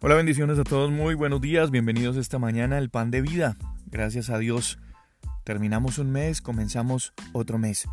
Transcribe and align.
Hola, 0.00 0.14
bendiciones 0.14 0.60
a 0.60 0.62
todos, 0.62 0.92
muy 0.92 1.16
buenos 1.16 1.40
días, 1.40 1.72
bienvenidos 1.72 2.16
esta 2.16 2.38
mañana 2.38 2.76
al 2.76 2.88
Pan 2.88 3.10
de 3.10 3.20
Vida. 3.20 3.56
Gracias 3.86 4.30
a 4.30 4.38
Dios, 4.38 4.78
terminamos 5.42 5.98
un 5.98 6.12
mes, 6.12 6.40
comenzamos 6.40 7.12
otro 7.32 7.58
mes. 7.58 7.88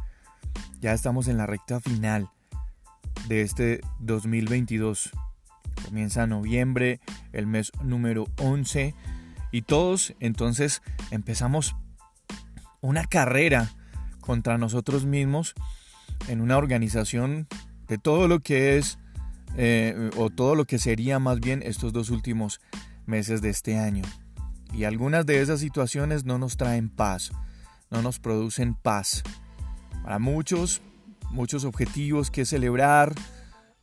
Ya 0.81 0.93
estamos 0.93 1.27
en 1.27 1.37
la 1.37 1.47
recta 1.47 1.79
final 1.79 2.29
de 3.27 3.41
este 3.41 3.81
2022. 4.01 5.09
Comienza 5.83 6.27
noviembre, 6.27 6.99
el 7.33 7.47
mes 7.47 7.71
número 7.81 8.27
11, 8.37 8.93
y 9.51 9.63
todos 9.63 10.13
entonces 10.19 10.83
empezamos 11.09 11.75
una 12.81 13.05
carrera 13.05 13.71
contra 14.19 14.59
nosotros 14.59 15.05
mismos 15.05 15.55
en 16.27 16.41
una 16.41 16.59
organización 16.59 17.47
de 17.87 17.97
todo 17.97 18.27
lo 18.27 18.41
que 18.41 18.77
es 18.77 18.99
eh, 19.57 20.09
o 20.17 20.29
todo 20.29 20.55
lo 20.55 20.65
que 20.65 20.79
sería 20.79 21.19
más 21.19 21.39
bien 21.39 21.61
estos 21.63 21.93
dos 21.93 22.09
últimos 22.09 22.59
meses 23.05 23.41
de 23.41 23.49
este 23.49 23.77
año. 23.77 24.03
Y 24.73 24.83
algunas 24.83 25.25
de 25.25 25.41
esas 25.41 25.59
situaciones 25.59 26.25
no 26.25 26.37
nos 26.37 26.57
traen 26.57 26.89
paz, 26.89 27.31
no 27.89 28.01
nos 28.01 28.19
producen 28.19 28.73
paz. 28.73 29.23
Para 30.03 30.19
muchos, 30.19 30.81
muchos 31.31 31.63
objetivos 31.63 32.29
que 32.29 32.45
celebrar, 32.45 33.13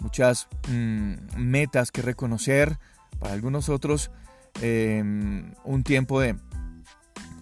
muchas 0.00 0.48
mm, 0.68 1.14
metas 1.36 1.90
que 1.90 2.02
reconocer, 2.02 2.78
para 3.18 3.32
algunos 3.32 3.68
otros 3.68 4.10
em, 4.60 5.54
un 5.64 5.82
tiempo 5.84 6.20
de 6.20 6.36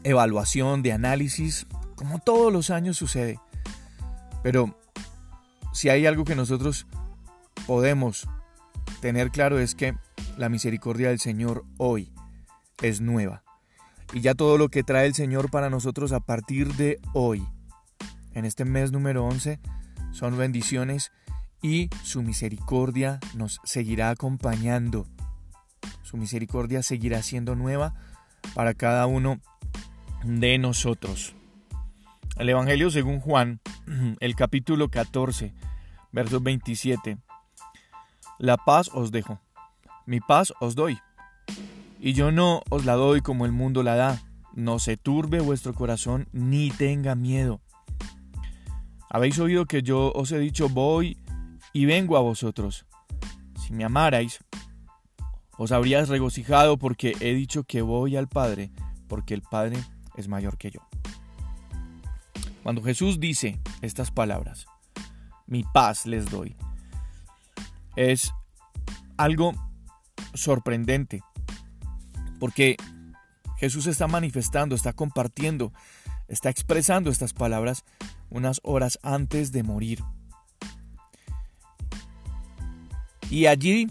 evaluación, 0.05 0.83
de 0.83 0.93
análisis, 0.93 1.67
como 1.97 2.19
todos 2.21 2.53
los 2.53 2.71
años 2.71 2.97
sucede. 2.97 3.41
Pero 4.43 4.79
si 5.73 5.89
hay 5.89 6.07
algo 6.07 6.25
que 6.25 6.35
nosotros 6.35 6.87
podemos 7.67 8.29
tener 9.01 9.31
claro 9.31 9.59
es 9.59 9.75
que 9.75 9.95
la 10.37 10.49
misericordia 10.49 11.09
del 11.09 11.21
Señor 11.21 11.65
hoy 11.79 12.13
es 12.83 13.01
nueva. 13.01 13.43
Y 14.13 14.21
ya 14.21 14.35
todo 14.35 14.59
lo 14.59 14.69
que 14.69 14.83
trae 14.83 15.07
el 15.07 15.15
Señor 15.15 15.51
para 15.51 15.71
nosotros 15.71 16.13
a 16.13 16.21
partir 16.21 16.75
de 16.75 16.99
hoy, 17.13 17.47
en 18.35 18.45
este 18.45 18.65
mes 18.65 18.91
número 18.91 19.25
11, 19.25 19.61
son 20.13 20.37
bendiciones 20.37 21.13
y 21.63 21.91
su 22.03 22.23
misericordia 22.23 23.21
nos 23.35 23.61
seguirá 23.65 24.11
acompañando. 24.11 25.07
Su 26.03 26.17
misericordia 26.17 26.83
seguirá 26.83 27.23
siendo 27.23 27.55
nueva 27.55 27.95
para 28.55 28.75
cada 28.75 29.07
uno 29.07 29.41
de 30.25 30.59
nosotros. 30.59 31.37
El 32.37 32.49
Evangelio 32.49 32.91
según 32.91 33.21
Juan, 33.21 33.61
el 34.21 34.35
capítulo 34.35 34.89
14, 34.89 35.55
versos 36.13 36.43
27 36.43 37.19
la 38.41 38.57
paz 38.57 38.91
os 38.95 39.13
dejo, 39.13 39.39
mi 40.07 40.19
paz 40.21 40.55
os 40.61 40.75
doy. 40.75 40.99
Y 42.01 42.15
yo 42.15 42.33
no 42.33 42.63
os 42.71 42.87
la 42.87 42.95
doy 42.95 43.21
como 43.21 43.45
el 43.45 43.53
mundo 43.53 43.83
la 43.83 43.97
da. 43.97 44.23
No 44.55 44.79
se 44.79 44.97
turbe 44.97 45.41
vuestro 45.41 45.75
corazón 45.75 46.27
ni 46.33 46.71
tenga 46.71 47.15
miedo. 47.15 47.61
Habéis 49.11 49.39
oído 49.39 49.67
que 49.67 49.83
yo 49.83 50.11
os 50.15 50.33
he 50.33 50.39
dicho 50.39 50.71
voy 50.71 51.19
y 51.75 51.85
vengo 51.85 52.17
a 52.17 52.21
vosotros. 52.21 52.87
Si 53.61 53.75
me 53.75 53.85
amarais, 53.85 54.43
os 55.59 55.71
habrías 55.71 56.09
regocijado 56.09 56.79
porque 56.79 57.15
he 57.21 57.35
dicho 57.35 57.65
que 57.65 57.83
voy 57.83 58.17
al 58.17 58.29
Padre, 58.29 58.71
porque 59.07 59.35
el 59.35 59.43
Padre 59.43 59.77
es 60.17 60.29
mayor 60.29 60.57
que 60.57 60.71
yo. 60.71 60.81
Cuando 62.63 62.83
Jesús 62.83 63.21
dice 63.21 63.61
estas 63.83 64.11
palabras, 64.11 64.65
mi 65.47 65.63
paz 65.63 66.07
les 66.07 66.31
doy, 66.31 66.57
es 67.97 68.33
algo 69.17 69.53
sorprendente, 70.35 71.23
porque 72.39 72.77
Jesús 73.59 73.87
está 73.87 74.07
manifestando, 74.07 74.75
está 74.75 74.93
compartiendo, 74.93 75.73
está 76.29 76.49
expresando 76.49 77.11
estas 77.11 77.33
palabras 77.33 77.85
unas 78.31 78.61
horas 78.63 78.99
antes 79.03 79.53
de 79.53 79.63
morir. 79.63 80.03
Y 83.29 83.47
allí 83.47 83.87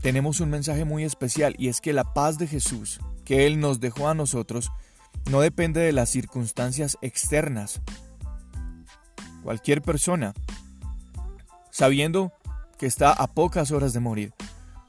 tenemos 0.00 0.40
un 0.40 0.50
mensaje 0.50 0.84
muy 0.84 1.04
especial 1.04 1.54
y 1.58 1.68
es 1.68 1.80
que 1.80 1.92
la 1.92 2.14
paz 2.14 2.38
de 2.38 2.46
Jesús 2.46 3.00
que 3.24 3.46
Él 3.46 3.60
nos 3.60 3.80
dejó 3.80 4.08
a 4.08 4.14
nosotros 4.14 4.72
no 5.30 5.40
depende 5.40 5.80
de 5.80 5.92
las 5.92 6.10
circunstancias 6.10 6.98
externas. 7.02 7.80
Cualquier 9.44 9.82
persona, 9.82 10.34
sabiendo 11.70 12.32
que 12.82 12.88
está 12.88 13.12
a 13.12 13.28
pocas 13.28 13.70
horas 13.70 13.92
de 13.92 14.00
morir, 14.00 14.34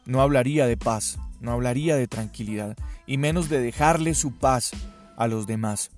no 0.07 0.23
hablaría 0.23 0.65
de 0.65 0.77
paz, 0.77 1.19
no 1.39 1.51
hablaría 1.51 1.95
de 1.95 2.07
tranquilidad, 2.07 2.75
y 3.05 3.19
menos 3.19 3.49
de 3.49 3.61
dejarle 3.61 4.15
su 4.15 4.31
paz 4.31 4.71
a 5.15 5.27
los 5.27 5.45
demás. 5.45 5.91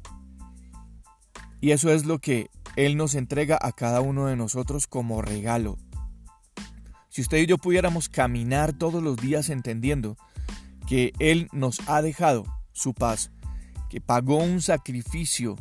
Y 1.62 1.72
eso 1.72 1.94
es 1.94 2.04
lo 2.04 2.20
que 2.20 2.50
Él 2.76 2.98
nos 2.98 3.16
entrega 3.16 3.58
a 3.62 3.72
cada 3.72 4.02
uno 4.02 4.26
de 4.26 4.36
nosotros 4.36 4.88
como 4.88 5.22
regalo. 5.22 5.78
Si 7.08 7.22
usted 7.22 7.38
y 7.38 7.46
yo 7.46 7.58
pudiéramos 7.58 8.10
caminar 8.10 8.74
todos 8.74 9.02
los 9.02 9.16
días 9.16 9.48
entendiendo 9.48 10.18
que 10.90 11.14
Él 11.20 11.48
nos 11.54 11.80
ha 11.88 12.02
dejado 12.02 12.44
su 12.74 12.94
paz, 12.94 13.32
que 13.90 14.02
pagó 14.02 14.36
un 14.36 14.62
sacrificio, 14.62 15.56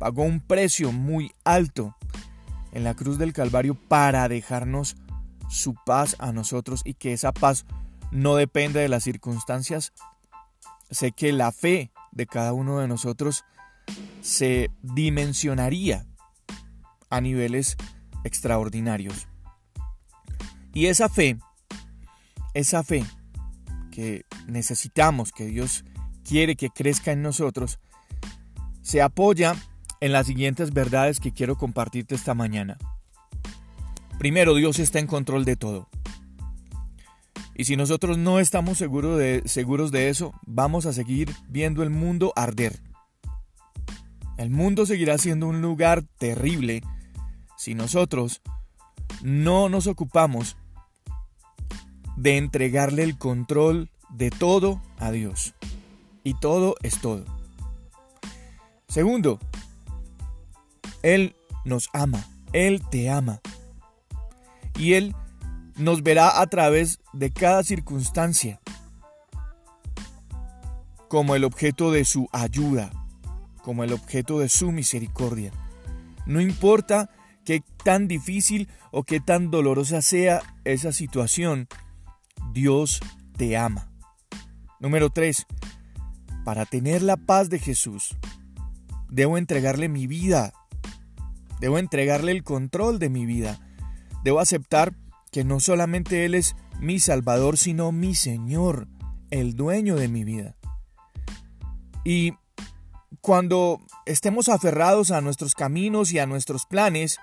pagó 0.00 0.24
un 0.24 0.40
precio 0.40 0.90
muy 0.90 1.30
alto 1.44 1.94
en 2.72 2.82
la 2.82 2.94
cruz 2.94 3.16
del 3.16 3.32
Calvario 3.32 3.76
para 3.76 4.28
dejarnos 4.28 4.96
su 5.48 5.74
paz 5.74 6.16
a 6.18 6.32
nosotros 6.32 6.82
y 6.84 6.94
que 6.94 7.12
esa 7.12 7.32
paz 7.32 7.64
no 8.10 8.36
depende 8.36 8.80
de 8.80 8.88
las 8.88 9.04
circunstancias. 9.04 9.92
Sé 10.90 11.12
que 11.12 11.32
la 11.32 11.52
fe 11.52 11.90
de 12.12 12.26
cada 12.26 12.52
uno 12.52 12.78
de 12.78 12.88
nosotros 12.88 13.44
se 14.20 14.70
dimensionaría 14.82 16.06
a 17.10 17.20
niveles 17.20 17.76
extraordinarios. 18.24 19.28
Y 20.72 20.86
esa 20.86 21.08
fe, 21.08 21.38
esa 22.54 22.82
fe 22.82 23.04
que 23.90 24.24
necesitamos, 24.46 25.32
que 25.32 25.46
Dios 25.46 25.84
quiere 26.24 26.56
que 26.56 26.70
crezca 26.70 27.12
en 27.12 27.22
nosotros, 27.22 27.78
se 28.82 29.02
apoya 29.02 29.56
en 30.00 30.12
las 30.12 30.26
siguientes 30.26 30.72
verdades 30.72 31.20
que 31.20 31.32
quiero 31.32 31.56
compartirte 31.56 32.14
esta 32.14 32.34
mañana. 32.34 32.78
Primero, 34.18 34.54
Dios 34.54 34.80
está 34.80 34.98
en 34.98 35.06
control 35.06 35.44
de 35.44 35.54
todo. 35.54 35.88
Y 37.54 37.64
si 37.64 37.76
nosotros 37.76 38.18
no 38.18 38.40
estamos 38.40 38.78
seguros 38.78 39.18
de, 39.18 40.08
eso, 40.08 40.32
vamos 40.44 40.86
a 40.86 40.92
seguir 40.92 41.32
viendo 41.48 41.84
el 41.84 41.90
mundo 41.90 42.32
arder. 42.34 42.80
El 44.36 44.50
mundo 44.50 44.86
seguirá 44.86 45.18
siendo 45.18 45.46
un 45.46 45.62
lugar 45.62 46.02
terrible 46.18 46.82
si 47.56 47.74
nosotros 47.74 48.42
no 49.22 49.68
nos 49.68 49.86
ocupamos 49.86 50.56
de 52.16 52.36
entregarle 52.36 53.04
el 53.04 53.18
control 53.18 53.90
de 54.10 54.30
todo 54.30 54.82
a 54.98 55.12
Dios. 55.12 55.54
Y 56.24 56.34
todo 56.34 56.74
es 56.82 57.00
todo. 57.00 57.24
Segundo, 58.88 59.38
Él 61.02 61.36
nos 61.64 61.88
ama, 61.92 62.24
Él 62.52 62.82
te 62.90 63.10
ama 63.10 63.40
y 64.78 64.94
Él 64.94 65.14
nos 65.76 66.02
verá 66.02 66.40
a 66.40 66.46
través 66.46 67.00
de 67.12 67.30
cada 67.30 67.62
circunstancia 67.62 68.60
como 71.08 71.34
el 71.34 71.44
objeto 71.44 71.90
de 71.90 72.04
su 72.04 72.28
ayuda, 72.32 72.90
como 73.62 73.82
el 73.82 73.92
objeto 73.92 74.38
de 74.38 74.48
su 74.48 74.72
misericordia. 74.72 75.52
No 76.26 76.40
importa 76.40 77.10
qué 77.44 77.62
tan 77.82 78.08
difícil 78.08 78.68
o 78.90 79.04
qué 79.04 79.20
tan 79.20 79.50
dolorosa 79.50 80.02
sea 80.02 80.42
esa 80.64 80.92
situación, 80.92 81.66
Dios 82.52 83.00
te 83.36 83.56
ama. 83.56 83.90
Número 84.80 85.10
3. 85.10 85.46
Para 86.44 86.66
tener 86.66 87.02
la 87.02 87.16
paz 87.16 87.48
de 87.48 87.58
Jesús, 87.58 88.16
debo 89.08 89.38
entregarle 89.38 89.88
mi 89.88 90.06
vida. 90.06 90.52
Debo 91.60 91.78
entregarle 91.78 92.32
el 92.32 92.44
control 92.44 92.98
de 92.98 93.08
mi 93.08 93.26
vida. 93.26 93.58
Debo 94.24 94.40
aceptar 94.40 94.94
que 95.30 95.44
no 95.44 95.60
solamente 95.60 96.24
Él 96.24 96.34
es 96.34 96.56
mi 96.80 96.98
Salvador, 96.98 97.58
sino 97.58 97.92
mi 97.92 98.14
Señor, 98.14 98.88
el 99.30 99.54
dueño 99.54 99.96
de 99.96 100.08
mi 100.08 100.24
vida. 100.24 100.56
Y 102.04 102.34
cuando 103.20 103.80
estemos 104.06 104.48
aferrados 104.48 105.10
a 105.10 105.20
nuestros 105.20 105.54
caminos 105.54 106.12
y 106.12 106.18
a 106.18 106.26
nuestros 106.26 106.66
planes, 106.66 107.18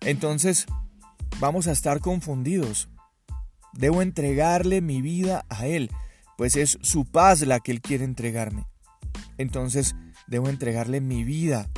entonces 0.00 0.66
vamos 1.40 1.66
a 1.66 1.72
estar 1.72 2.00
confundidos. 2.00 2.88
Debo 3.72 4.02
entregarle 4.02 4.80
mi 4.80 5.00
vida 5.02 5.44
a 5.48 5.66
Él, 5.66 5.90
pues 6.36 6.56
es 6.56 6.78
su 6.82 7.04
paz 7.04 7.42
la 7.42 7.60
que 7.60 7.72
Él 7.72 7.80
quiere 7.80 8.04
entregarme. 8.04 8.66
Entonces 9.38 9.96
debo 10.26 10.48
entregarle 10.48 11.00
mi 11.00 11.24
vida. 11.24 11.68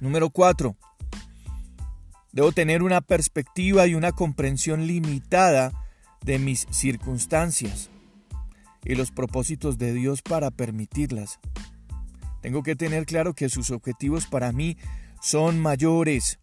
Número 0.00 0.30
4. 0.30 0.76
Debo 2.36 2.52
tener 2.52 2.82
una 2.82 3.00
perspectiva 3.00 3.86
y 3.86 3.94
una 3.94 4.12
comprensión 4.12 4.86
limitada 4.86 5.72
de 6.20 6.38
mis 6.38 6.66
circunstancias. 6.70 7.88
y 8.84 8.94
los 8.94 9.10
propósitos 9.10 9.78
de 9.78 9.94
Dios 9.94 10.20
para 10.22 10.50
permitirlas. 10.50 11.40
Tengo 12.42 12.62
que 12.62 12.76
tener 12.76 13.06
claro 13.06 13.32
que 13.32 13.48
sus 13.48 13.70
objetivos 13.70 14.26
para 14.26 14.52
mí 14.52 14.76
son 15.20 15.58
mayores, 15.58 16.38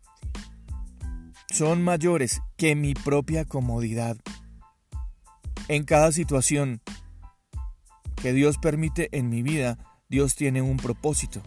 son 1.51 1.83
mayores 1.83 2.41
que 2.57 2.75
mi 2.75 2.95
propia 2.95 3.45
comodidad. 3.45 4.17
En 5.67 5.85
cada 5.85 6.11
situación 6.11 6.81
que 8.21 8.33
Dios 8.33 8.57
permite 8.57 9.07
en 9.11 9.29
mi 9.29 9.41
vida, 9.43 9.77
Dios 10.09 10.35
tiene 10.35 10.61
un 10.63 10.77
propósito. 10.77 11.41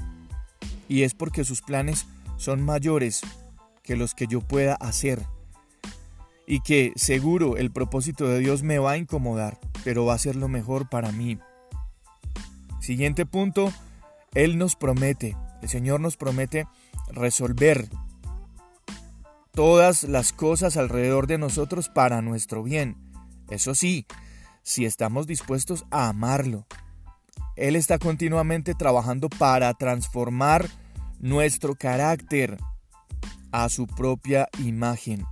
Y 0.88 1.02
es 1.02 1.14
porque 1.14 1.44
sus 1.44 1.60
planes 1.62 2.06
son 2.38 2.62
mayores 2.62 3.20
que 3.87 3.97
los 3.97 4.15
que 4.15 4.27
yo 4.27 4.43
pueda 4.43 4.75
hacer. 4.75 5.25
Y 6.47 6.61
que 6.61 6.93
seguro 6.97 7.56
el 7.56 7.73
propósito 7.73 8.29
de 8.29 8.41
Dios 8.41 8.62
me 8.62 8.79
va 8.79 8.93
a 8.93 8.97
incomodar, 8.99 9.59
pero 9.85 10.05
va 10.05 10.15
a 10.15 10.19
ser 10.19 10.37
lo 10.37 10.49
mejor 10.49 10.91
para 10.91 11.11
mí. 11.12 11.38
Siguiente 12.81 13.25
punto, 13.25 13.73
Él 14.35 14.59
nos 14.59 14.77
promete, 14.77 15.37
el 15.62 15.69
Señor 15.69 16.00
nos 16.00 16.17
promete 16.17 16.69
resolver 17.09 17.88
todas 19.53 20.05
las 20.05 20.32
cosas 20.32 20.77
alrededor 20.77 21.27
de 21.27 21.39
nosotros 21.39 21.89
para 21.89 22.21
nuestro 22.21 22.62
bien. 22.62 22.97
Eso 23.49 23.75
sí, 23.75 24.06
si 24.62 24.85
estamos 24.85 25.27
dispuestos 25.27 25.87
a 25.91 26.09
amarlo. 26.09 26.67
Él 27.56 27.75
está 27.75 27.99
continuamente 27.99 28.75
trabajando 28.75 29.29
para 29.31 29.73
transformar 29.75 30.69
nuestro 31.19 31.75
carácter 31.75 32.59
a 33.56 33.70
su 33.70 33.87
propia 33.87 34.50
imagen. 34.58 35.25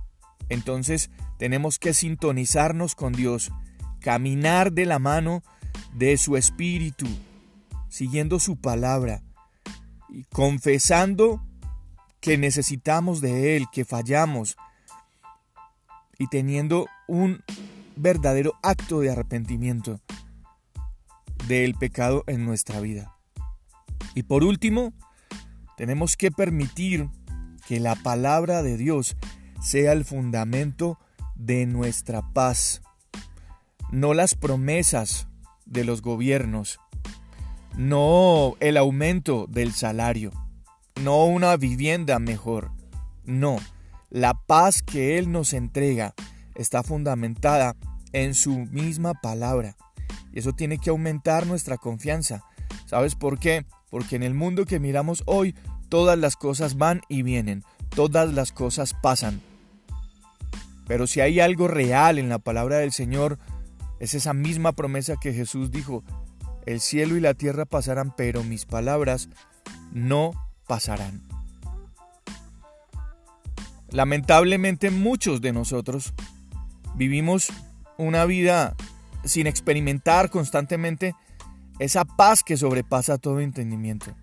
Entonces 0.49 1.11
tenemos 1.37 1.77
que 1.77 1.93
sintonizarnos 1.93 2.95
con 2.95 3.13
Dios, 3.13 3.51
caminar 3.99 4.71
de 4.71 4.87
la 4.87 4.97
mano 4.97 5.43
de 5.93 6.17
su 6.17 6.35
espíritu, 6.35 7.05
siguiendo 7.87 8.39
su 8.39 8.55
palabra 8.57 9.21
y 10.09 10.23
confesando 10.23 11.45
que 12.19 12.39
necesitamos 12.39 13.21
de 13.21 13.57
Él, 13.57 13.67
que 13.71 13.85
fallamos 13.85 14.57
y 16.17 16.25
teniendo 16.25 16.87
un 17.07 17.43
verdadero 17.95 18.55
acto 18.63 19.01
de 19.01 19.11
arrepentimiento 19.11 19.99
del 21.47 21.75
pecado 21.75 22.23
en 22.25 22.43
nuestra 22.43 22.79
vida. 22.79 23.15
Y 24.15 24.23
por 24.23 24.43
último, 24.43 24.93
tenemos 25.77 26.17
que 26.17 26.31
permitir 26.31 27.07
que 27.67 27.79
la 27.79 27.95
palabra 27.95 28.63
de 28.63 28.77
Dios 28.77 29.17
sea 29.61 29.91
el 29.91 30.05
fundamento 30.05 30.99
de 31.35 31.65
nuestra 31.65 32.21
paz, 32.33 32.81
no 33.91 34.13
las 34.13 34.35
promesas 34.35 35.27
de 35.65 35.83
los 35.83 36.01
gobiernos, 36.01 36.79
no 37.75 38.55
el 38.59 38.77
aumento 38.77 39.47
del 39.49 39.73
salario, 39.73 40.31
no 41.01 41.25
una 41.25 41.57
vivienda 41.57 42.19
mejor, 42.19 42.71
no, 43.25 43.57
la 44.09 44.33
paz 44.33 44.81
que 44.81 45.17
Él 45.17 45.31
nos 45.31 45.53
entrega 45.53 46.13
está 46.53 46.83
fundamentada 46.83 47.75
en 48.13 48.33
su 48.33 48.51
misma 48.51 49.13
palabra. 49.13 49.75
Y 50.31 50.39
eso 50.39 50.53
tiene 50.53 50.77
que 50.77 50.89
aumentar 50.89 51.47
nuestra 51.47 51.77
confianza. 51.77 52.43
¿Sabes 52.85 53.15
por 53.15 53.39
qué? 53.39 53.65
Porque 53.89 54.15
en 54.15 54.23
el 54.23 54.33
mundo 54.33 54.65
que 54.65 54.79
miramos 54.79 55.23
hoy, 55.25 55.55
todas 55.95 56.19
las 56.19 56.35
cosas 56.35 56.77
van 56.77 56.99
y 57.07 57.21
vienen, 57.21 57.63
todas 57.95 58.33
las 58.33 58.51
cosas 58.51 58.93
pasan. 59.01 59.39
Pero 60.85 61.07
si 61.07 61.21
hay 61.21 61.39
algo 61.39 61.69
real 61.69 62.19
en 62.19 62.27
la 62.27 62.37
palabra 62.37 62.79
del 62.79 62.91
Señor, 62.91 63.39
es 64.01 64.13
esa 64.13 64.33
misma 64.33 64.73
promesa 64.73 65.15
que 65.15 65.31
Jesús 65.31 65.71
dijo, 65.71 66.03
el 66.65 66.81
cielo 66.81 67.15
y 67.15 67.21
la 67.21 67.33
tierra 67.33 67.63
pasarán, 67.63 68.13
pero 68.13 68.43
mis 68.43 68.65
palabras 68.65 69.29
no 69.93 70.31
pasarán. 70.67 71.21
Lamentablemente 73.89 74.91
muchos 74.91 75.39
de 75.39 75.53
nosotros 75.53 76.13
vivimos 76.95 77.53
una 77.97 78.25
vida 78.25 78.75
sin 79.23 79.47
experimentar 79.47 80.29
constantemente 80.29 81.15
esa 81.79 82.03
paz 82.03 82.43
que 82.43 82.57
sobrepasa 82.57 83.17
todo 83.17 83.39
entendimiento. 83.39 84.13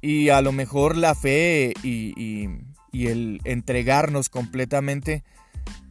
Y 0.00 0.28
a 0.28 0.40
lo 0.42 0.52
mejor 0.52 0.96
la 0.96 1.14
fe 1.14 1.74
y, 1.82 2.48
el 2.92 3.40
entregarnos 3.44 4.28
completamente 4.28 5.22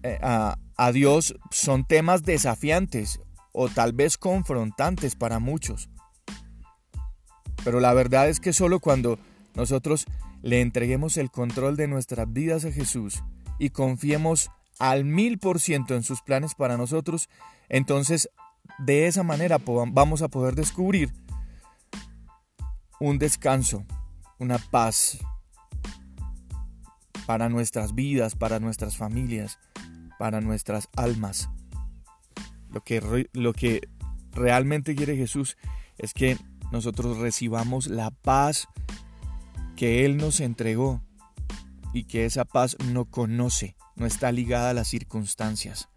eh, 0.03 0.19
a, 0.21 0.57
a 0.75 0.91
Dios 0.91 1.35
son 1.51 1.85
temas 1.85 2.23
desafiantes 2.23 3.21
o 3.53 3.69
tal 3.69 3.93
vez 3.93 4.17
confrontantes 4.17 5.15
para 5.15 5.39
muchos. 5.39 5.89
Pero 7.63 7.79
la 7.79 7.93
verdad 7.93 8.29
es 8.29 8.39
que 8.39 8.53
solo 8.53 8.79
cuando 8.79 9.19
nosotros 9.55 10.05
le 10.41 10.61
entreguemos 10.61 11.17
el 11.17 11.31
control 11.31 11.75
de 11.75 11.87
nuestras 11.87 12.31
vidas 12.31 12.65
a 12.65 12.71
Jesús 12.71 13.23
y 13.59 13.71
confiemos 13.71 14.51
al 14.79 15.05
mil 15.05 15.39
por 15.39 15.59
ciento 15.59 15.95
en 15.95 16.03
sus 16.03 16.21
planes 16.21 16.53
para 16.55 16.77
nosotros, 16.77 17.29
entonces 17.69 18.29
de 18.77 19.07
esa 19.07 19.23
manera 19.23 19.57
vamos 19.91 20.21
a 20.21 20.27
poder 20.27 20.55
descubrir 20.55 21.11
un 22.99 23.17
descanso, 23.17 23.85
una 24.39 24.57
paz 24.57 25.17
para 27.25 27.49
nuestras 27.49 27.93
vidas, 27.93 28.35
para 28.35 28.59
nuestras 28.59 28.97
familias, 28.97 29.59
para 30.17 30.41
nuestras 30.41 30.89
almas. 30.95 31.49
Lo 32.69 32.81
que, 32.81 33.29
lo 33.33 33.53
que 33.53 33.81
realmente 34.31 34.95
quiere 34.95 35.15
Jesús 35.15 35.57
es 35.97 36.13
que 36.13 36.37
nosotros 36.71 37.17
recibamos 37.17 37.87
la 37.87 38.11
paz 38.11 38.67
que 39.75 40.05
Él 40.05 40.17
nos 40.17 40.39
entregó 40.39 41.01
y 41.93 42.05
que 42.05 42.25
esa 42.25 42.45
paz 42.45 42.77
no 42.91 43.05
conoce 43.05 43.75
no 43.95 44.05
está 44.05 44.31
ligada 44.31 44.69
a 44.69 44.73
las 44.73 44.87
circunstancias. 44.87 45.89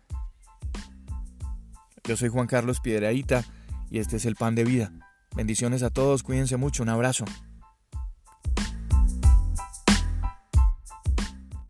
Yo 2.05 2.17
soy 2.17 2.29
Juan 2.29 2.47
Carlos 2.47 2.81
Piedraíta 2.81 3.45
y 3.91 3.99
este 3.99 4.17
es 4.17 4.25
el 4.25 4.37
pan 4.37 4.55
de 4.55 4.65
vida. 4.65 4.93
Bendiciones 5.37 5.83
a 5.83 5.91
todos, 5.91 6.23
cuídense 6.23 6.57
mucho, 6.57 6.83
un 6.83 6.89
abrazo. 6.89 7.25